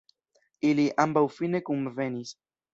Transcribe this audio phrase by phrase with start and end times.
[0.69, 2.37] Ili ambaŭ fine kunvenis.